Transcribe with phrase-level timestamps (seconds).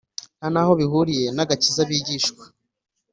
[0.39, 2.43] Ntanaho bihuriye nagakiza bigishwa